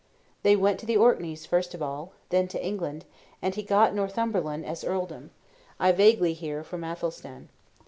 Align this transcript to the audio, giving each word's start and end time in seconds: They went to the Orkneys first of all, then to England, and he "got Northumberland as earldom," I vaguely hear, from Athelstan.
They 0.41 0.55
went 0.55 0.79
to 0.79 0.87
the 0.87 0.97
Orkneys 0.97 1.45
first 1.45 1.75
of 1.75 1.81
all, 1.83 2.13
then 2.29 2.47
to 2.47 2.65
England, 2.65 3.05
and 3.39 3.53
he 3.53 3.61
"got 3.61 3.93
Northumberland 3.93 4.65
as 4.65 4.83
earldom," 4.83 5.29
I 5.79 5.91
vaguely 5.91 6.33
hear, 6.33 6.63
from 6.63 6.83
Athelstan. 6.83 7.49